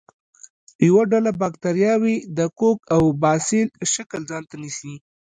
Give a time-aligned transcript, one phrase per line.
[0.87, 4.93] یوه ډله باکتریاوې د کوک او باسیل شکل ځانته نیسي.